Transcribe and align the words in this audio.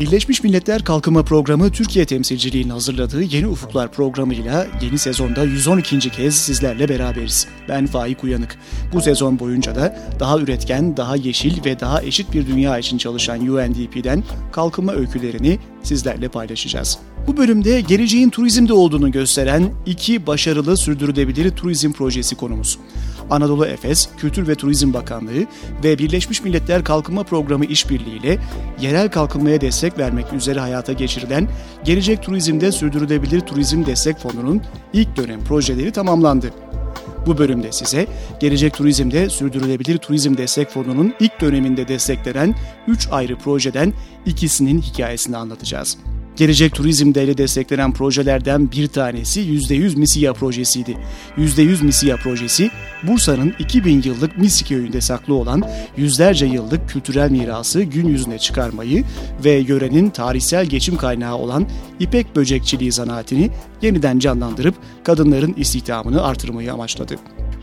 Birleşmiş 0.00 0.42
Milletler 0.42 0.84
Kalkınma 0.84 1.24
Programı 1.24 1.72
Türkiye 1.72 2.04
temsilciliğinin 2.04 2.70
hazırladığı 2.70 3.22
Yeni 3.22 3.46
Ufuklar 3.46 3.92
programıyla 3.92 4.66
yeni 4.82 4.98
sezonda 4.98 5.44
112. 5.44 5.98
kez 5.98 6.34
sizlerle 6.34 6.88
beraberiz. 6.88 7.46
Ben 7.68 7.86
Faik 7.86 8.24
Uyanık. 8.24 8.58
Bu 8.92 9.00
sezon 9.00 9.38
boyunca 9.38 9.74
da 9.74 9.96
daha 10.20 10.38
üretken, 10.38 10.96
daha 10.96 11.16
yeşil 11.16 11.64
ve 11.64 11.80
daha 11.80 12.02
eşit 12.02 12.32
bir 12.32 12.46
dünya 12.46 12.78
için 12.78 12.98
çalışan 12.98 13.48
UNDP'den 13.48 14.24
kalkınma 14.52 14.92
öykülerini 14.92 15.58
sizlerle 15.82 16.28
paylaşacağız. 16.28 16.98
Bu 17.26 17.36
bölümde 17.36 17.80
geleceğin 17.80 18.30
turizmde 18.30 18.72
olduğunu 18.72 19.12
gösteren 19.12 19.72
iki 19.86 20.26
başarılı 20.26 20.76
sürdürülebilir 20.76 21.50
turizm 21.50 21.92
projesi 21.92 22.36
konumuz. 22.36 22.78
Anadolu 23.30 23.66
Efes, 23.66 24.08
Kültür 24.18 24.48
ve 24.48 24.54
Turizm 24.54 24.94
Bakanlığı 24.94 25.46
ve 25.84 25.98
Birleşmiş 25.98 26.42
Milletler 26.42 26.84
Kalkınma 26.84 27.22
Programı 27.22 27.64
işbirliğiyle 27.64 28.38
yerel 28.80 29.10
kalkınmaya 29.10 29.60
destek 29.60 29.98
vermek 29.98 30.32
üzere 30.32 30.60
hayata 30.60 30.92
geçirilen 30.92 31.48
Gelecek 31.84 32.22
Turizm'de 32.22 32.72
Sürdürülebilir 32.72 33.40
Turizm 33.40 33.86
Destek 33.86 34.18
Fonu'nun 34.18 34.62
ilk 34.92 35.16
dönem 35.16 35.44
projeleri 35.44 35.92
tamamlandı. 35.92 36.52
Bu 37.26 37.38
bölümde 37.38 37.72
size 37.72 38.06
Gelecek 38.40 38.74
Turizm'de 38.74 39.30
Sürdürülebilir 39.30 39.98
Turizm 39.98 40.36
Destek 40.36 40.70
Fonu'nun 40.70 41.14
ilk 41.20 41.40
döneminde 41.40 41.88
desteklenen 41.88 42.54
3 42.88 43.08
ayrı 43.10 43.38
projeden 43.38 43.92
ikisinin 44.26 44.80
hikayesini 44.80 45.36
anlatacağız. 45.36 45.98
Gelecek 46.36 46.74
Turizm'de 46.74 47.24
ile 47.24 47.38
desteklenen 47.38 47.92
projelerden 47.92 48.72
bir 48.72 48.86
tanesi 48.86 49.40
%100 49.40 49.96
Misiya 49.96 50.32
projesiydi. 50.32 50.96
%100 51.36 51.84
Misiya 51.84 52.16
projesi, 52.16 52.70
Bursa'nın 53.02 53.54
2000 53.58 54.02
yıllık 54.02 54.38
Misi 54.38 54.64
köyünde 54.64 55.00
saklı 55.00 55.34
olan 55.34 55.62
yüzlerce 55.96 56.46
yıllık 56.46 56.88
kültürel 56.88 57.30
mirası 57.30 57.82
gün 57.82 58.08
yüzüne 58.08 58.38
çıkarmayı 58.38 59.04
ve 59.44 59.50
yörenin 59.50 60.10
tarihsel 60.10 60.66
geçim 60.66 60.96
kaynağı 60.96 61.36
olan 61.36 61.66
ipek 62.00 62.36
böcekçiliği 62.36 62.92
zanaatini 62.92 63.50
yeniden 63.82 64.18
canlandırıp 64.18 64.74
kadınların 65.04 65.54
istihdamını 65.56 66.22
artırmayı 66.22 66.72
amaçladı. 66.72 67.16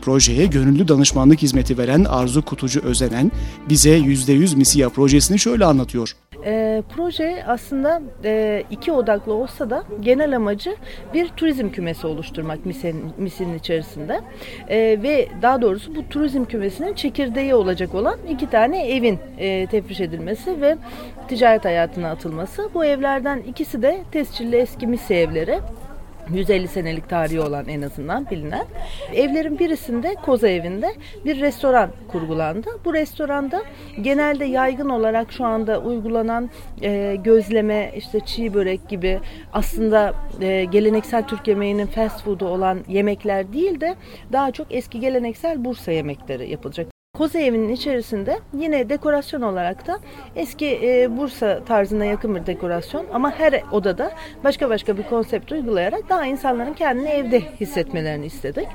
Projeye 0.08 0.46
gönüllü 0.46 0.88
danışmanlık 0.88 1.42
hizmeti 1.42 1.78
veren 1.78 2.04
Arzu 2.04 2.44
Kutucu 2.44 2.80
Özenen 2.80 3.32
bize 3.68 3.98
%100 3.98 4.56
Misiya 4.56 4.88
projesini 4.88 5.38
şöyle 5.38 5.64
anlatıyor. 5.64 6.12
E, 6.44 6.82
proje 6.96 7.44
aslında 7.46 8.02
e, 8.24 8.64
iki 8.70 8.92
odaklı 8.92 9.32
olsa 9.32 9.70
da 9.70 9.84
genel 10.00 10.36
amacı 10.36 10.76
bir 11.14 11.28
turizm 11.28 11.68
kümesi 11.68 12.06
oluşturmak 12.06 12.66
misin, 12.66 13.04
misinin 13.18 13.58
içerisinde 13.58 14.20
e, 14.68 14.78
ve 15.02 15.28
daha 15.42 15.62
doğrusu 15.62 15.94
bu 15.94 16.08
turizm 16.08 16.44
kümesinin 16.44 16.94
çekirdeği 16.94 17.54
olacak 17.54 17.94
olan 17.94 18.18
iki 18.30 18.50
tane 18.50 18.88
evin 18.88 19.18
e, 19.38 19.66
tefriş 19.66 20.00
edilmesi 20.00 20.60
ve 20.60 20.76
ticaret 21.28 21.64
hayatına 21.64 22.10
atılması. 22.10 22.70
Bu 22.74 22.84
evlerden 22.84 23.38
ikisi 23.38 23.82
de 23.82 24.00
tescilli 24.12 24.56
eski 24.56 24.86
misi 24.86 25.14
evleri. 25.14 25.60
150 26.32 26.68
senelik 26.68 27.08
tarihi 27.08 27.40
olan 27.40 27.68
en 27.68 27.82
azından 27.82 28.30
bilinen. 28.30 28.66
Evlerin 29.14 29.58
birisinde 29.58 30.14
Koza 30.14 30.48
evinde 30.48 30.94
bir 31.24 31.40
restoran 31.40 31.90
kurgulandı. 32.08 32.68
Bu 32.84 32.94
restoranda 32.94 33.62
genelde 34.02 34.44
yaygın 34.44 34.88
olarak 34.88 35.32
şu 35.32 35.44
anda 35.44 35.80
uygulanan 35.80 36.50
e, 36.82 37.16
gözleme, 37.24 37.92
işte 37.96 38.20
çiğ 38.20 38.54
börek 38.54 38.88
gibi 38.88 39.20
aslında 39.52 40.14
e, 40.40 40.64
geleneksel 40.64 41.22
Türk 41.26 41.48
yemeğinin 41.48 41.86
fast 41.86 42.24
food'u 42.24 42.46
olan 42.46 42.78
yemekler 42.88 43.52
değil 43.52 43.80
de 43.80 43.94
daha 44.32 44.50
çok 44.50 44.66
eski 44.70 45.00
geleneksel 45.00 45.64
Bursa 45.64 45.92
yemekleri 45.92 46.50
yapılacak. 46.50 46.97
Koza 47.18 47.38
evinin 47.38 47.68
içerisinde 47.68 48.38
yine 48.58 48.88
dekorasyon 48.88 49.42
olarak 49.42 49.86
da 49.86 49.98
eski 50.36 50.80
e, 50.82 51.16
Bursa 51.16 51.64
tarzına 51.64 52.04
yakın 52.04 52.34
bir 52.34 52.46
dekorasyon 52.46 53.06
ama 53.12 53.30
her 53.30 53.62
odada 53.72 54.12
başka 54.44 54.70
başka 54.70 54.98
bir 54.98 55.02
konsept 55.02 55.52
uygulayarak 55.52 56.08
daha 56.08 56.26
insanların 56.26 56.74
kendini 56.74 57.08
evde 57.08 57.40
hissetmelerini 57.40 58.26
istedik. 58.26 58.68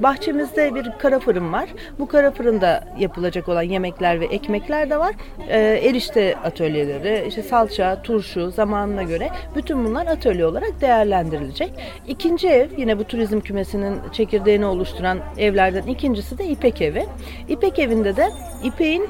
Bahçemizde 0.00 0.74
bir 0.74 0.92
kara 0.98 1.18
fırın 1.18 1.52
var. 1.52 1.68
Bu 1.98 2.08
kara 2.08 2.30
fırında 2.30 2.84
yapılacak 2.98 3.48
olan 3.48 3.62
yemekler 3.62 4.20
ve 4.20 4.24
ekmekler 4.24 4.90
de 4.90 4.98
var. 4.98 5.14
E, 5.48 5.58
erişte 5.60 6.36
atölyeleri, 6.44 7.24
işte 7.28 7.42
salça, 7.42 8.02
turşu 8.02 8.50
zamanına 8.50 9.02
göre 9.02 9.28
bütün 9.56 9.84
bunlar 9.84 10.06
atölye 10.06 10.46
olarak 10.46 10.80
değerlendirilecek. 10.80 11.72
İkinci 12.08 12.48
ev 12.48 12.68
yine 12.76 12.98
bu 12.98 13.04
turizm 13.04 13.40
kümesinin 13.40 13.96
çekirdeğini 14.12 14.66
oluşturan 14.66 15.18
evlerden 15.38 15.86
ikincisi 15.86 16.38
de 16.38 16.44
İpek 16.44 16.82
evi. 16.82 17.06
İpek 17.48 17.78
evi 17.78 17.87
evinde 17.88 18.16
de 18.16 18.30
ipeğin 18.62 19.08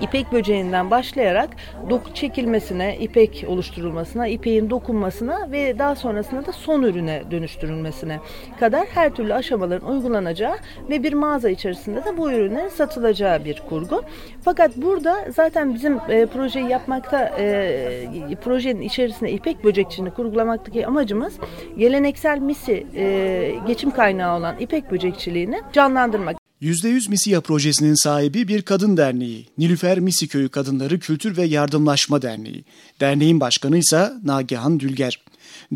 ipek 0.00 0.32
böceğinden 0.32 0.90
başlayarak 0.90 1.50
doku 1.90 2.14
çekilmesine, 2.14 2.96
ipek 2.98 3.44
oluşturulmasına, 3.48 4.28
ipeğin 4.28 4.70
dokunmasına 4.70 5.52
ve 5.52 5.78
daha 5.78 5.94
sonrasında 5.94 6.46
da 6.46 6.52
son 6.52 6.82
ürüne 6.82 7.22
dönüştürülmesine 7.30 8.20
kadar 8.60 8.86
her 8.86 9.14
türlü 9.14 9.34
aşamaların 9.34 9.88
uygulanacağı 9.88 10.56
ve 10.90 11.02
bir 11.02 11.12
mağaza 11.12 11.50
içerisinde 11.50 12.04
de 12.04 12.16
bu 12.16 12.32
ürünlerin 12.32 12.68
satılacağı 12.68 13.44
bir 13.44 13.62
kurgu. 13.68 14.02
Fakat 14.44 14.76
burada 14.76 15.24
zaten 15.34 15.74
bizim 15.74 15.98
e, 16.08 16.26
projeyi 16.26 16.68
yapmakta, 16.68 17.34
e, 17.38 18.36
projenin 18.44 18.80
içerisinde 18.80 19.32
ipek 19.32 19.64
böcekçiliğini 19.64 20.14
kurgulamaktaki 20.14 20.86
amacımız 20.86 21.38
geleneksel 21.78 22.38
misi 22.38 22.86
e, 22.94 23.54
geçim 23.66 23.90
kaynağı 23.90 24.38
olan 24.38 24.54
ipek 24.58 24.90
böcekçiliğini 24.90 25.60
canlandırmak. 25.72 26.47
%100 26.62 27.10
Misiya 27.10 27.40
projesinin 27.40 27.94
sahibi 27.94 28.48
bir 28.48 28.62
kadın 28.62 28.96
derneği, 28.96 29.46
Nilüfer 29.58 30.00
Misi 30.00 30.28
Köyü 30.28 30.48
Kadınları 30.48 30.98
Kültür 30.98 31.36
ve 31.36 31.44
Yardımlaşma 31.44 32.22
Derneği. 32.22 32.64
Derneğin 33.00 33.40
başkanı 33.40 33.78
ise 33.78 34.12
Nagihan 34.24 34.80
Dülger. 34.80 35.20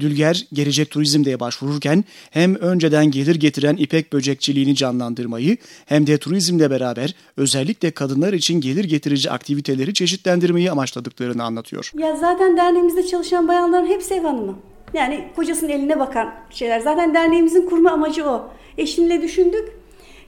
Dülger, 0.00 0.46
Gelecek 0.52 0.90
Turizm'de 0.90 1.40
başvururken 1.40 2.04
hem 2.30 2.54
önceden 2.54 3.10
gelir 3.10 3.34
getiren 3.34 3.76
ipek 3.76 4.12
böcekçiliğini 4.12 4.74
canlandırmayı 4.74 5.56
hem 5.86 6.06
de 6.06 6.18
turizmle 6.18 6.70
beraber 6.70 7.14
özellikle 7.36 7.90
kadınlar 7.90 8.32
için 8.32 8.60
gelir 8.60 8.84
getirici 8.84 9.30
aktiviteleri 9.30 9.94
çeşitlendirmeyi 9.94 10.70
amaçladıklarını 10.70 11.44
anlatıyor. 11.44 11.92
Ya 11.98 12.16
zaten 12.16 12.56
derneğimizde 12.56 13.06
çalışan 13.06 13.48
bayanların 13.48 13.86
hepsi 13.86 14.14
ev 14.14 14.22
hanımı. 14.22 14.58
Yani 14.94 15.28
kocasının 15.36 15.70
eline 15.70 15.98
bakan 15.98 16.34
şeyler. 16.50 16.80
Zaten 16.80 17.14
derneğimizin 17.14 17.66
kurma 17.68 17.90
amacı 17.90 18.24
o. 18.24 18.50
Eşimle 18.78 19.22
düşündük 19.22 19.81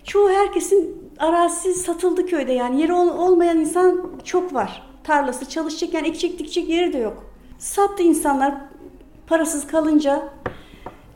çoğu 0.05 0.31
herkesin 0.31 1.11
arazisi 1.19 1.75
satıldı 1.75 2.27
köyde 2.27 2.53
yani 2.53 2.81
yeri 2.81 2.93
olmayan 2.93 3.59
insan 3.59 4.11
çok 4.25 4.55
var. 4.55 4.83
Tarlası 5.05 5.49
çalışacak 5.49 5.95
yani 5.95 6.09
ekecek 6.09 6.39
dikecek 6.39 6.69
yeri 6.69 6.93
de 6.93 6.99
yok. 6.99 7.25
Sattı 7.59 8.03
insanlar 8.03 8.55
parasız 9.27 9.67
kalınca 9.67 10.29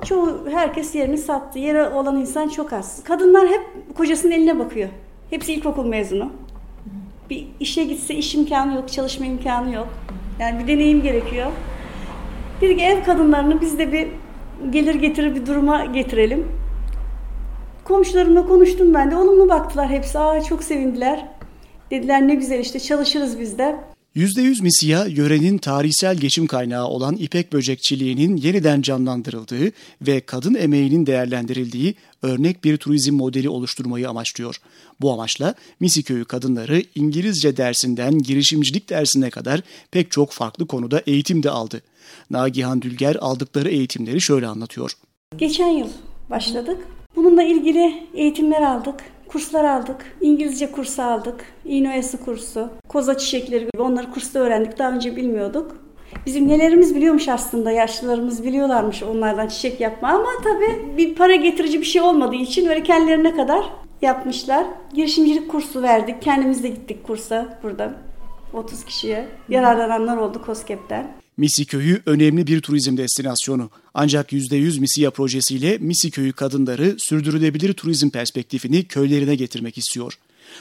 çoğu 0.05 0.49
herkes 0.51 0.95
yerini 0.95 1.19
sattı. 1.19 1.59
Yeri 1.59 1.83
olan 1.83 2.17
insan 2.17 2.49
çok 2.49 2.73
az. 2.73 3.05
Kadınlar 3.05 3.49
hep 3.49 3.63
kocasının 3.97 4.33
eline 4.33 4.59
bakıyor. 4.59 4.89
Hepsi 5.31 5.53
ilkokul 5.53 5.87
mezunu. 5.87 6.33
Bir 7.31 7.47
işe 7.61 7.85
gitse 7.85 8.15
iş 8.15 8.35
imkanı 8.35 8.75
yok, 8.75 8.93
çalışma 8.93 9.27
imkanı 9.27 9.75
yok. 9.75 9.89
Yani 10.41 10.59
bir 10.59 10.67
deneyim 10.67 11.03
gerekiyor. 11.03 11.47
Bir 12.63 12.79
ev 12.79 13.05
kadınlarını 13.05 13.61
biz 13.61 13.79
de 13.79 13.93
bir 13.93 14.09
gelir 14.71 14.95
getirir 14.95 15.35
bir 15.35 15.47
duruma 15.47 15.85
getirelim. 15.85 16.49
Komşularımla 17.89 18.47
konuştum 18.47 18.95
ben 18.95 19.11
de. 19.11 19.17
Olumlu 19.17 19.49
baktılar 19.49 19.89
hepsi. 19.89 20.19
Aa 20.19 20.43
çok 20.43 20.65
sevindiler. 20.65 21.29
Dediler 21.91 22.29
ne 22.29 22.35
güzel 22.35 22.61
işte 22.61 22.81
çalışırız 22.81 23.41
biz 23.41 23.59
de. 23.59 23.77
%100 24.17 24.63
Misiya, 24.63 25.07
yörenin 25.07 25.59
tarihsel 25.59 26.17
geçim 26.17 26.47
kaynağı 26.47 26.87
olan 26.87 27.17
ipek 27.17 27.53
böcekçiliğinin 27.53 28.37
yeniden 28.37 28.83
canlandırıldığı 28.83 29.73
ve 30.03 30.21
kadın 30.21 30.55
emeğinin 30.55 31.07
değerlendirildiği 31.07 31.95
örnek 32.23 32.65
bir 32.65 32.77
turizm 32.77 33.15
modeli 33.15 33.49
oluşturmayı 33.49 34.09
amaçlıyor. 34.09 34.57
Bu 35.01 35.13
amaçla 35.13 35.55
Misi 35.81 36.03
Köyü 36.03 36.25
kadınları 36.25 36.83
İngilizce 36.95 37.57
dersinden 37.57 38.19
girişimcilik 38.19 38.91
dersine 38.91 39.31
kadar 39.31 39.61
pek 39.91 40.11
çok 40.11 40.31
farklı 40.31 40.67
konuda 40.67 41.03
eğitim 41.07 41.43
de 41.43 41.51
aldı. 41.51 41.83
Nagihan 42.31 42.83
Dülger 42.83 43.17
aldıkları 43.21 43.69
eğitimleri 43.69 44.21
şöyle 44.21 44.47
anlatıyor. 44.47 44.93
Geçen 45.39 45.69
yıl 45.69 45.89
başladık. 46.31 46.79
Bununla 47.19 47.43
ilgili 47.43 47.95
eğitimler 48.15 48.63
aldık, 48.63 48.95
kurslar 49.29 49.65
aldık. 49.65 50.17
İngilizce 50.21 50.73
kursu 50.73 51.03
aldık, 51.03 51.45
iğne 51.65 52.03
kursu, 52.25 52.69
koza 52.89 53.19
çiçekleri 53.19 53.65
gibi 53.73 53.83
onları 53.83 54.11
kursta 54.11 54.39
öğrendik. 54.39 54.79
Daha 54.79 54.91
önce 54.93 55.17
bilmiyorduk. 55.17 55.77
Bizim 56.27 56.49
nelerimiz 56.49 56.95
biliyormuş 56.95 57.29
aslında, 57.29 57.71
yaşlılarımız 57.71 58.45
biliyorlarmış 58.45 59.03
onlardan 59.03 59.49
çiçek 59.49 59.81
yapma 59.81 60.09
ama 60.09 60.29
tabii 60.45 60.97
bir 60.97 61.15
para 61.15 61.35
getirici 61.35 61.81
bir 61.81 61.87
şey 61.87 62.03
olmadığı 62.03 62.35
için 62.35 62.67
öyle 62.67 62.83
kendilerine 62.83 63.37
kadar 63.37 63.65
yapmışlar. 64.03 64.67
Girişimcilik 64.95 65.51
kursu 65.51 65.83
verdik, 65.83 66.23
kendimiz 66.23 66.63
de 66.63 66.69
gittik 66.69 67.07
kursa 67.07 67.59
burada 67.63 67.95
30 68.53 68.85
kişiye. 68.85 69.29
Yararlananlar 69.49 70.17
oldu 70.17 70.43
COSGAP'ten. 70.47 71.07
Misi 71.39 71.65
Köyü 71.65 72.03
önemli 72.07 72.47
bir 72.47 72.61
turizm 72.61 72.97
destinasyonu. 72.97 73.71
Ancak 73.95 74.33
%100 74.33 74.81
Misiya 74.81 75.11
projesiyle 75.11 75.79
Misi 75.79 76.11
Köyü 76.11 76.33
kadınları 76.33 76.97
sürdürülebilir 76.99 77.73
turizm 77.73 78.11
perspektifini 78.11 78.85
köylerine 78.85 79.35
getirmek 79.35 79.79
istiyor. 79.79 80.19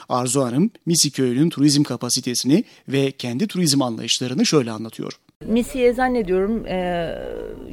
Arzu 0.09 0.41
Hanım, 0.41 0.71
Misi 0.85 1.11
Köyü'nün 1.11 1.49
turizm 1.49 1.83
kapasitesini 1.83 2.63
ve 2.89 3.11
kendi 3.11 3.47
turizm 3.47 3.81
anlayışlarını 3.81 4.45
şöyle 4.45 4.71
anlatıyor. 4.71 5.13
Misiye 5.47 5.93
zannediyorum 5.93 6.65
e, 6.67 6.75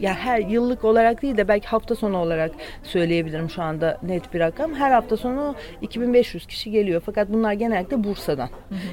ya 0.00 0.14
her 0.14 0.38
yıllık 0.38 0.84
olarak 0.84 1.22
değil 1.22 1.36
de 1.36 1.48
belki 1.48 1.68
hafta 1.68 1.94
sonu 1.94 2.18
olarak 2.18 2.50
söyleyebilirim 2.82 3.50
şu 3.50 3.62
anda 3.62 3.98
net 4.02 4.34
bir 4.34 4.40
rakam. 4.40 4.74
Her 4.74 4.90
hafta 4.90 5.16
sonu 5.16 5.54
2500 5.82 6.46
kişi 6.46 6.70
geliyor 6.70 7.02
fakat 7.06 7.28
bunlar 7.28 7.52
genellikle 7.52 8.04
Bursa'dan. 8.04 8.48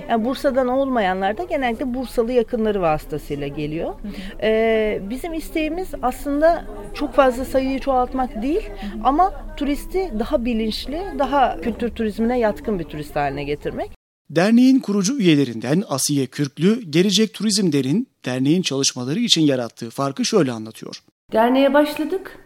Yani 0.09 0.25
Bursa'dan 0.25 0.67
olmayanlar 0.67 1.37
da 1.37 1.43
genellikle 1.43 1.93
Bursalı 1.93 2.31
yakınları 2.31 2.81
vasıtasıyla 2.81 3.47
geliyor. 3.47 3.93
E, 4.41 4.99
bizim 5.09 5.33
isteğimiz 5.33 5.91
aslında 6.01 6.65
çok 6.93 7.13
fazla 7.13 7.45
sayıyı 7.45 7.79
çoğaltmak 7.79 8.41
değil 8.41 8.69
ama 9.03 9.33
turisti 9.57 10.11
daha 10.19 10.45
bilinçli, 10.45 11.01
daha 11.19 11.61
kültür 11.61 11.89
turizmine 11.89 12.39
yatkın 12.39 12.79
bir 12.79 12.83
turist 12.83 13.15
haline 13.15 13.43
getirmek. 13.43 14.00
Derneğin 14.35 14.79
kurucu 14.79 15.19
üyelerinden 15.19 15.83
Asiye 15.89 16.25
Kürklü, 16.25 16.81
Gelecek 16.89 17.33
Turizm 17.33 17.71
Der'in 17.71 18.07
derneğin 18.25 18.61
çalışmaları 18.61 19.19
için 19.19 19.41
yarattığı 19.41 19.89
farkı 19.89 20.25
şöyle 20.25 20.51
anlatıyor. 20.51 21.03
Derneğe 21.31 21.73
başladık. 21.73 22.37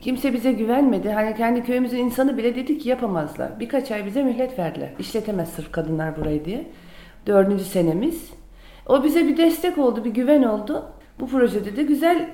Kimse 0.00 0.32
bize 0.32 0.52
güvenmedi. 0.52 1.10
Hani 1.10 1.36
kendi 1.36 1.64
köyümüzün 1.64 1.96
insanı 1.96 2.36
bile 2.36 2.56
dedi 2.56 2.78
ki 2.78 2.88
yapamazlar. 2.88 3.60
Birkaç 3.60 3.90
ay 3.90 4.06
bize 4.06 4.22
mühlet 4.22 4.58
verdiler. 4.58 4.94
İşletemez 4.98 5.48
sırf 5.48 5.72
kadınlar 5.72 6.16
burayı 6.16 6.44
diye. 6.44 6.70
Dördüncü 7.26 7.64
senemiz. 7.64 8.22
O 8.86 9.04
bize 9.04 9.28
bir 9.28 9.36
destek 9.36 9.78
oldu, 9.78 10.04
bir 10.04 10.10
güven 10.10 10.42
oldu. 10.42 10.92
Bu 11.20 11.26
projede 11.26 11.76
de 11.76 11.82
güzel 11.82 12.30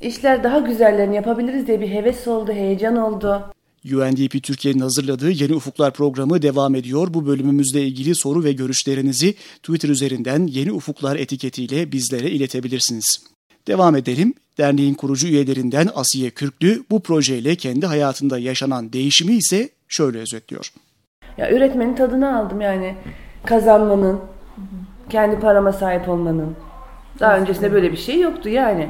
işler 0.00 0.44
daha 0.44 0.58
güzellerini 0.58 1.16
yapabiliriz 1.16 1.66
diye 1.66 1.80
bir 1.80 1.88
heves 1.88 2.28
oldu, 2.28 2.52
heyecan 2.52 2.96
oldu. 2.96 3.52
UNDP 3.84 4.42
Türkiye'nin 4.42 4.80
hazırladığı 4.80 5.30
Yeni 5.30 5.54
Ufuklar 5.54 5.92
programı 5.92 6.42
devam 6.42 6.74
ediyor. 6.74 7.14
Bu 7.14 7.26
bölümümüzle 7.26 7.82
ilgili 7.82 8.14
soru 8.14 8.44
ve 8.44 8.52
görüşlerinizi 8.52 9.34
Twitter 9.62 9.88
üzerinden 9.88 10.46
Yeni 10.46 10.72
Ufuklar 10.72 11.16
etiketiyle 11.16 11.92
bizlere 11.92 12.30
iletebilirsiniz. 12.30 13.24
Devam 13.66 13.96
edelim. 13.96 14.34
Derneğin 14.58 14.94
kurucu 14.94 15.26
üyelerinden 15.26 15.88
Asiye 15.94 16.30
Kürklü 16.30 16.84
bu 16.90 17.00
projeyle 17.00 17.56
kendi 17.56 17.86
hayatında 17.86 18.38
yaşanan 18.38 18.92
değişimi 18.92 19.32
ise 19.32 19.68
şöyle 19.88 20.18
özetliyor. 20.18 20.72
Ya 21.38 21.50
üretmenin 21.52 21.94
tadını 21.94 22.38
aldım 22.38 22.60
yani 22.60 22.94
kazanmanın, 23.46 24.20
kendi 25.10 25.40
parama 25.40 25.72
sahip 25.72 26.08
olmanın. 26.08 26.56
Daha 27.20 27.38
öncesinde 27.38 27.72
böyle 27.72 27.92
bir 27.92 27.96
şey 27.96 28.20
yoktu 28.20 28.48
yani 28.48 28.88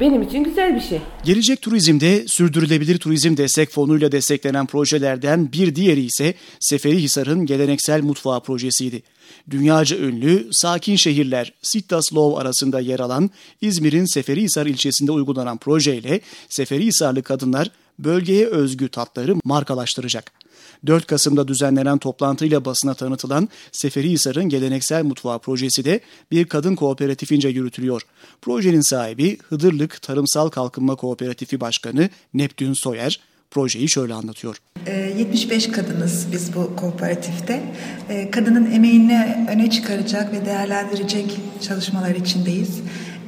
benim 0.00 0.22
için 0.22 0.44
güzel 0.44 0.74
bir 0.74 0.80
şey. 0.80 1.00
Gelecek 1.24 1.62
Turizm'de 1.62 2.28
Sürdürülebilir 2.28 2.98
Turizm 2.98 3.36
Destek 3.36 3.70
Fonu'yla 3.70 4.12
desteklenen 4.12 4.66
projelerden 4.66 5.52
bir 5.52 5.74
diğeri 5.74 6.00
ise 6.00 6.34
Seferihisar'ın 6.60 7.46
geleneksel 7.46 8.02
mutfağı 8.02 8.42
projesiydi. 8.42 9.02
Dünyaca 9.50 9.98
ünlü 9.98 10.48
sakin 10.52 10.96
şehirler 10.96 11.52
Sittas 11.62 12.04
arasında 12.36 12.80
yer 12.80 13.00
alan 13.00 13.30
İzmir'in 13.60 14.04
Seferihisar 14.04 14.66
ilçesinde 14.66 15.12
uygulanan 15.12 15.58
projeyle 15.58 16.20
Seferihisarlı 16.48 17.22
kadınlar 17.22 17.70
bölgeye 17.98 18.46
özgü 18.46 18.88
tatları 18.88 19.36
markalaştıracak. 19.44 20.43
4 20.86 21.06
Kasım'da 21.06 21.48
düzenlenen 21.48 21.98
toplantıyla 21.98 22.64
basına 22.64 22.94
tanıtılan 22.94 23.48
Seferihisar'ın 23.72 24.48
geleneksel 24.48 25.04
mutfağı 25.04 25.38
projesi 25.38 25.84
de 25.84 26.00
bir 26.30 26.44
kadın 26.44 26.74
kooperatifince 26.74 27.48
yürütülüyor. 27.48 28.02
Projenin 28.42 28.80
sahibi 28.80 29.38
Hıdırlık 29.48 30.02
Tarımsal 30.02 30.48
Kalkınma 30.48 30.94
Kooperatifi 30.94 31.60
Başkanı 31.60 32.08
Neptün 32.34 32.72
Soyer, 32.72 33.20
projeyi 33.50 33.88
şöyle 33.88 34.14
anlatıyor. 34.14 34.56
75 34.86 35.68
ee, 35.68 35.72
kadınız 35.72 36.26
biz 36.32 36.54
bu 36.54 36.76
kooperatifte. 36.76 37.62
Ee, 38.08 38.30
kadının 38.30 38.70
emeğini 38.70 39.46
öne 39.50 39.70
çıkaracak 39.70 40.32
ve 40.32 40.46
değerlendirecek 40.46 41.40
çalışmalar 41.60 42.14
içindeyiz 42.14 42.80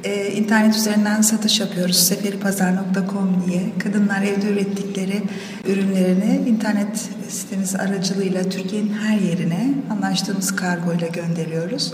e, 0.03 0.31
internet 0.31 0.75
üzerinden 0.75 1.21
satış 1.21 1.59
yapıyoruz. 1.59 1.97
Seferipazar.com 1.97 3.43
diye. 3.47 3.61
Kadınlar 3.83 4.21
evde 4.21 4.47
ürettikleri 4.47 5.21
ürünlerini 5.67 6.49
internet 6.49 7.09
sitemiz 7.29 7.75
aracılığıyla 7.75 8.43
Türkiye'nin 8.43 8.93
her 8.93 9.17
yerine 9.17 9.73
anlaştığımız 9.89 10.55
kargo 10.55 10.93
ile 10.93 11.07
gönderiyoruz. 11.07 11.93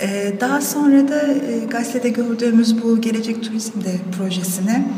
E, 0.00 0.32
daha 0.40 0.60
sonra 0.60 1.08
da 1.08 1.26
e, 1.26 1.58
gazetede 1.70 2.08
gördüğümüz 2.08 2.82
bu 2.82 3.00
Gelecek 3.00 3.42
Turizm'de 3.42 3.96
projesine 4.18 4.88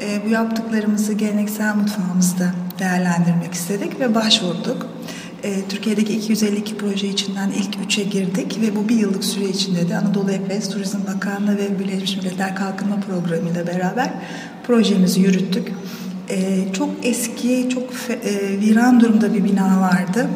e, 0.00 0.26
bu 0.26 0.30
yaptıklarımızı 0.30 1.12
geleneksel 1.12 1.76
mutfağımızda 1.76 2.52
değerlendirmek 2.78 3.54
istedik 3.54 4.00
ve 4.00 4.14
başvurduk. 4.14 4.97
E, 5.42 5.68
Türkiye'deki 5.68 6.14
252 6.14 6.76
proje 6.76 7.08
içinden 7.08 7.50
ilk 7.50 7.86
üçe 7.86 8.02
girdik 8.02 8.58
ve 8.60 8.76
bu 8.76 8.88
bir 8.88 8.96
yıllık 8.96 9.24
süre 9.24 9.44
içinde 9.44 9.88
de 9.88 9.96
Anadolu 9.96 10.30
Efes 10.30 10.70
Turizm 10.70 10.98
Bakanlığı 11.06 11.56
ve 11.56 11.78
Birleşmiş 11.78 12.16
Milletler 12.16 12.56
Kalkınma 12.56 13.00
Programı 13.00 13.50
ile 13.50 13.66
beraber 13.66 14.10
projemizi 14.66 15.20
yürüttük. 15.20 15.72
E, 16.30 16.64
çok 16.72 16.90
eski, 17.02 17.68
çok 17.74 17.84
e, 18.24 18.60
viran 18.60 19.00
durumda 19.00 19.34
bir 19.34 19.44
bina 19.44 19.80
vardı. 19.80 20.26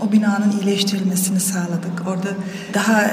O 0.00 0.12
binanın 0.12 0.52
iyileştirilmesini 0.60 1.40
sağladık. 1.40 2.06
Orada 2.06 2.28
daha 2.74 3.10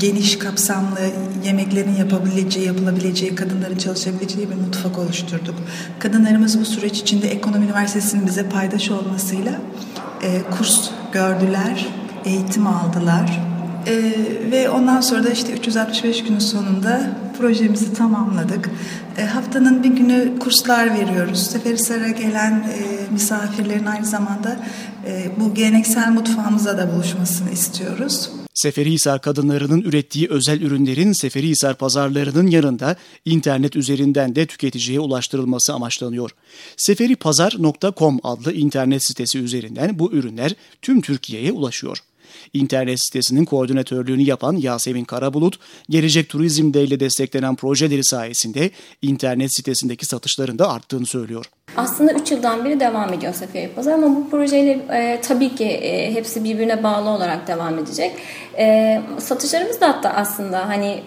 geniş 0.00 0.38
kapsamlı 0.38 0.98
yemeklerin 1.44 1.96
yapabileceği, 1.96 2.66
yapılabileceği, 2.66 3.34
kadınların 3.34 3.78
çalışabileceği 3.78 4.50
bir 4.50 4.54
mutfak 4.54 4.98
oluşturduk. 4.98 5.54
Kadınlarımız 5.98 6.60
bu 6.60 6.64
süreç 6.64 6.98
içinde 6.98 7.28
Ekonomi 7.28 7.64
Üniversitesi'nin 7.64 8.26
bize 8.26 8.48
paydaş 8.48 8.90
olmasıyla 8.90 9.52
e, 10.22 10.42
kurs 10.50 10.90
gördüler, 11.12 11.86
eğitim 12.24 12.66
aldılar. 12.66 13.42
E, 13.86 13.94
ve 14.50 14.70
ondan 14.70 15.00
sonra 15.00 15.24
da 15.24 15.30
işte 15.30 15.52
365 15.52 16.24
günün 16.24 16.38
sonunda 16.38 17.10
projemizi 17.38 17.94
tamamladık. 17.94 18.70
E, 19.18 19.24
haftanın 19.24 19.82
bir 19.82 19.88
günü 19.88 20.38
kurslar 20.38 20.94
veriyoruz. 20.94 21.46
Seferihisar'a 21.46 22.08
gelen 22.08 22.52
e, 22.52 23.12
misafirlerin 23.12 23.86
aynı 23.86 24.06
zamanda 24.06 24.56
e, 25.06 25.30
bu 25.40 25.54
geleneksel 25.54 26.10
mutfağımıza 26.10 26.78
da 26.78 26.92
buluşmasını 26.92 27.50
istiyoruz. 27.50 28.30
Seferihisar 28.62 29.20
kadınlarının 29.20 29.82
ürettiği 29.82 30.28
özel 30.28 30.60
ürünlerin 30.60 31.12
Seferihisar 31.12 31.74
pazarlarının 31.74 32.46
yanında 32.46 32.96
internet 33.24 33.76
üzerinden 33.76 34.36
de 34.36 34.46
tüketiciye 34.46 35.00
ulaştırılması 35.00 35.72
amaçlanıyor. 35.72 36.30
Seferipazar.com 36.76 38.20
adlı 38.22 38.52
internet 38.52 39.02
sitesi 39.02 39.38
üzerinden 39.38 39.98
bu 39.98 40.12
ürünler 40.12 40.54
tüm 40.82 41.00
Türkiye'ye 41.00 41.52
ulaşıyor. 41.52 41.98
İnternet 42.52 43.00
sitesinin 43.00 43.44
koordinatörlüğünü 43.44 44.22
yapan 44.22 44.56
Yasemin 44.56 45.04
Karabulut, 45.04 45.58
Gelecek 45.90 46.28
Turizm'de 46.28 46.84
ile 46.84 47.00
desteklenen 47.00 47.56
projeleri 47.56 48.04
sayesinde 48.04 48.70
internet 49.02 49.56
sitesindeki 49.56 50.06
satışların 50.06 50.58
da 50.58 50.70
arttığını 50.70 51.06
söylüyor. 51.06 51.44
Aslında 51.76 52.12
3 52.12 52.30
yıldan 52.30 52.64
beri 52.64 52.80
devam 52.80 53.12
ediyor 53.12 53.34
Seferi 53.34 53.72
Pazar 53.72 53.92
ama 53.92 54.16
bu 54.16 54.30
projeyle 54.30 54.70
e, 54.70 55.20
tabii 55.20 55.54
ki 55.54 55.64
e, 55.64 56.14
hepsi 56.14 56.44
birbirine 56.44 56.82
bağlı 56.82 57.08
olarak 57.08 57.48
devam 57.48 57.78
edecek. 57.78 58.12
E, 58.58 59.00
satışlarımız 59.18 59.80
da 59.80 59.88
hatta 59.88 60.10
aslında 60.10 60.68
hani 60.68 61.02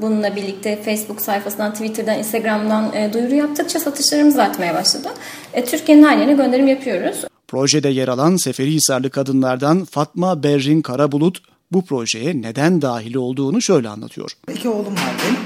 bununla 0.00 0.36
birlikte 0.36 0.82
Facebook 0.82 1.20
sayfasından, 1.20 1.72
Twitter'dan, 1.72 2.18
Instagram'dan 2.18 2.92
e, 2.94 3.12
duyuru 3.12 3.34
yaptıkça 3.34 3.80
satışlarımız 3.80 4.38
artmaya 4.38 4.74
başladı. 4.74 5.08
E, 5.52 5.64
Türkiye'nin 5.64 6.04
her 6.04 6.16
yerine 6.16 6.32
gönderim 6.32 6.68
yapıyoruz. 6.68 7.24
Projede 7.54 7.88
yer 7.88 8.08
alan 8.08 8.36
Seferihisarlı 8.36 9.10
kadınlardan 9.10 9.84
Fatma 9.84 10.42
Berrin 10.42 10.82
Karabulut 10.82 11.42
bu 11.72 11.84
projeye 11.84 12.42
neden 12.42 12.82
dahil 12.82 13.14
olduğunu 13.14 13.62
şöyle 13.62 13.88
anlatıyor. 13.88 14.30
İki 14.52 14.68
oğlum 14.68 14.92
var 14.92 15.14
benim. 15.24 15.38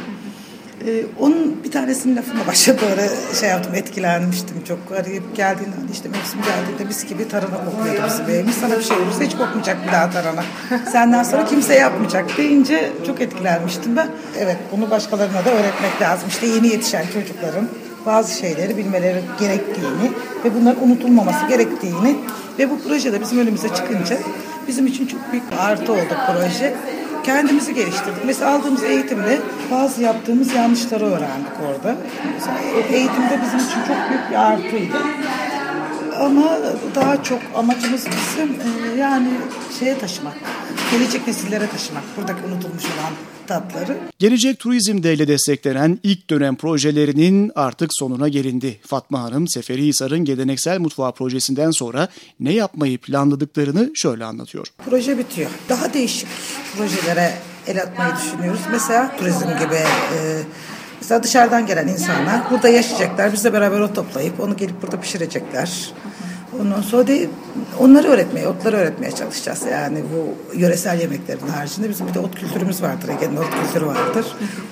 Ee, 0.87 1.07
onun 1.21 1.65
bir 1.65 1.71
tanesinin 1.71 2.17
lafına 2.17 2.47
başa 2.47 2.77
böyle 2.81 3.11
şey 3.41 3.49
yaptım, 3.49 3.75
etkilenmiştim 3.75 4.65
çok. 4.69 4.79
Arayıp 4.93 5.37
geldiğinde 5.37 5.77
hani 5.77 5.91
işte 5.93 6.09
mevsim 6.09 6.41
geldiğinde 6.43 6.85
mis 6.85 7.09
gibi 7.09 7.29
tarhana 7.29 7.65
kokuyordu 7.65 8.03
bizim 8.07 8.35
evimiz. 8.35 8.55
Sana 8.55 8.79
bir 8.79 8.85
şey 8.85 8.97
olursa 8.97 9.25
hiç 9.25 9.37
kokmayacak 9.37 9.87
bir 9.87 9.93
daha 9.93 10.11
tarhana. 10.11 10.45
Senden 10.93 11.23
sonra 11.23 11.47
kimse 11.47 11.75
yapmayacak 11.75 12.37
deyince 12.37 12.93
çok 13.07 13.21
etkilenmiştim 13.21 13.97
ben. 13.97 14.11
Evet 14.39 14.57
bunu 14.73 14.91
başkalarına 14.91 15.45
da 15.45 15.51
öğretmek 15.51 16.03
lazım. 16.03 16.29
İşte 16.29 16.47
yeni 16.47 16.69
yetişen 16.69 17.05
çocukların 17.15 17.69
bazı 18.09 18.39
şeyleri 18.39 18.77
bilmeleri 18.77 19.21
gerektiğini 19.41 20.13
ve 20.45 20.55
bunların 20.55 20.85
unutulmaması 20.85 21.47
gerektiğini 21.47 22.17
ve 22.59 22.71
bu 22.71 22.83
projede 22.83 23.21
bizim 23.21 23.39
önümüze 23.39 23.69
çıkınca 23.69 24.19
bizim 24.69 24.87
için 24.87 25.07
çok 25.07 25.33
büyük 25.33 25.53
bir 25.53 25.57
artı 25.57 25.93
oldu 25.93 26.17
proje. 26.27 26.75
Kendimizi 27.25 27.75
geliştirdik. 27.75 28.25
Mesela 28.27 28.55
aldığımız 28.55 28.83
eğitimle 28.85 29.39
bazı 29.71 30.03
yaptığımız 30.03 30.55
yanlışları 30.55 31.05
öğrendik 31.05 31.53
orada. 31.69 31.97
Mesela 32.35 32.59
eğitimde 32.93 33.41
bizim 33.47 33.59
için 33.59 33.79
çok 33.89 34.11
büyük 34.11 34.31
bir 34.31 34.37
artıydı. 34.37 34.97
Ama 36.21 36.59
daha 36.95 37.23
çok 37.23 37.39
amacımız 37.57 38.07
bizim 38.07 38.49
e, 38.51 39.01
yani 39.01 39.29
şeye 39.79 39.99
taşımak, 39.99 40.35
gelecek 40.91 41.27
nesillere 41.27 41.67
taşımak. 41.67 42.03
Buradaki 42.17 42.47
unutulmuş 42.47 42.85
olan 42.85 43.13
tatları. 43.47 43.99
Gelecek 44.19 44.59
Turizm'de 44.59 45.15
ile 45.15 45.29
desteklenen 45.29 45.99
ilk 46.03 46.31
dönem 46.31 46.57
projelerinin 46.57 47.53
artık 47.55 47.91
sonuna 47.93 48.29
gelindi. 48.29 48.81
Fatma 48.87 49.23
Hanım 49.23 49.49
Seferihisar'ın 49.49 50.25
geleneksel 50.25 50.79
mutfağı 50.79 51.13
projesinden 51.13 51.71
sonra 51.71 52.09
ne 52.41 52.53
yapmayı 52.53 52.99
planladıklarını 52.99 53.91
şöyle 53.95 54.25
anlatıyor. 54.25 54.67
Proje 54.91 55.19
bitiyor. 55.19 55.51
Daha 55.69 55.95
değişik 55.95 56.29
projelere 56.77 57.33
el 57.67 57.83
atmayı 57.83 58.13
düşünüyoruz. 58.17 58.61
Mesela 58.73 59.17
turizm 59.19 59.49
gibi 59.49 59.75
e, 59.75 60.43
mesela 61.01 61.23
dışarıdan 61.23 61.67
gelen 61.67 61.89
insanlar 61.89 62.51
burada 62.51 62.69
yaşayacaklar. 62.69 63.33
Bizle 63.33 63.53
beraber 63.53 63.81
ot 63.81 63.95
toplayıp 63.95 64.41
onu 64.41 64.57
gelip 64.57 64.83
burada 64.83 65.01
pişirecekler. 65.01 65.93
Ondan 66.61 66.83
sonra 66.83 67.07
da 67.07 67.13
onları 67.81 68.09
öğretmeye, 68.09 68.49
otları 68.49 68.77
öğretmeye 68.77 69.13
çalışacağız. 69.13 69.63
Yani 69.73 70.03
bu 70.15 70.59
yöresel 70.59 71.01
yemeklerin 71.01 71.47
haricinde 71.47 71.89
bizim 71.89 72.09
bir 72.09 72.15
de 72.15 72.19
ot 72.19 72.35
kültürümüz 72.35 72.83
vardır. 72.83 73.09
Ege'nin 73.09 73.37
ot 73.37 73.51
kültürü 73.51 73.87
vardır. 73.87 74.27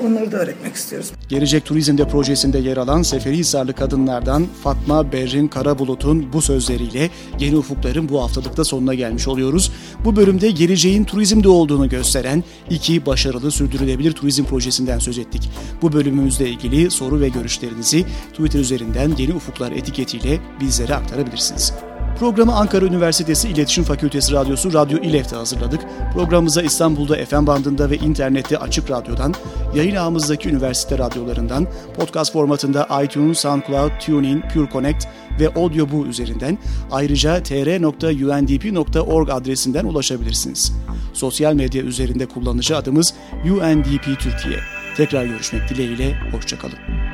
Onları 0.05 0.33
da 0.33 0.37
öğretmek 0.37 0.75
istiyoruz. 0.75 1.13
Gelecek 1.29 1.65
Turizm'de 1.65 2.09
projesinde 2.09 2.59
yer 2.59 2.77
alan 2.77 3.03
Seferihisarlı 3.03 3.73
kadınlardan 3.73 4.47
Fatma 4.63 5.13
Berrin 5.13 5.49
Karabulut'un 5.49 6.33
bu 6.33 6.43
sözleriyle 6.43 7.11
Yeni 7.39 7.57
Ufukların 7.57 8.09
bu 8.09 8.23
haftalıkta 8.23 8.65
sonuna 8.65 8.95
gelmiş 8.95 9.29
oluyoruz. 9.29 9.73
Bu 10.05 10.17
bölümde 10.17 10.51
geleceğin 10.51 11.05
turizmde 11.05 11.49
olduğunu 11.49 11.89
gösteren 11.89 12.45
iki 12.71 13.07
başarılı 13.07 13.51
sürdürülebilir 13.51 14.13
turizm 14.13 14.45
projesinden 14.45 14.99
söz 14.99 15.19
ettik. 15.19 15.51
Bu 15.83 15.93
bölümümüzle 15.93 16.49
ilgili 16.49 16.91
soru 16.91 17.21
ve 17.21 17.29
görüşlerinizi 17.29 18.05
Twitter 18.31 18.61
üzerinden 18.61 19.13
Yeni 19.19 19.35
Ufuklar 19.35 19.73
etiketiyle 19.73 20.39
bizlere 20.61 20.95
aktarabilirsiniz. 20.95 21.73
Programı 22.19 22.55
Ankara 22.55 22.85
Üniversitesi 22.87 23.49
İletişim 23.49 23.85
Fakültesi 23.85 24.33
Radyosu 24.33 24.73
Radyo 24.73 24.99
İLEF'te 24.99 25.37
hazırladık. 25.37 25.81
Programımıza 26.13 26.63
İstanbul'da 26.63 27.25
FM 27.25 27.47
bandında 27.47 27.91
ve 27.91 27.97
internette 27.97 28.59
Açık 28.59 28.91
Radyo'dan, 28.91 29.35
yayın 29.75 29.97
ağımızdaki 29.97 30.49
üniversite 30.49 30.99
radyolarından, 30.99 31.67
podcast 31.97 32.33
formatında 32.33 33.03
iTunes, 33.05 33.39
SoundCloud, 33.39 33.91
TuneIn, 34.07 34.41
Pure 34.41 34.71
Connect 34.73 35.07
ve 35.41 35.49
Audioboo 35.49 36.07
üzerinden 36.07 36.59
ayrıca 36.91 37.43
tr.undp.org 37.43 39.31
adresinden 39.31 39.85
ulaşabilirsiniz. 39.85 40.73
Sosyal 41.13 41.55
medya 41.55 41.83
üzerinde 41.83 42.27
kullanıcı 42.27 42.77
adımız 42.77 43.15
UNDP 43.45 44.05
Türkiye. 44.05 44.59
Tekrar 44.97 45.25
görüşmek 45.25 45.69
dileğiyle, 45.69 46.15
hoşçakalın. 46.33 47.06